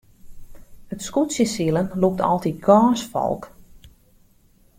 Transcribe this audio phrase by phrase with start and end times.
[0.93, 3.43] It skûtsjesilen lûkt altyd gâns folk.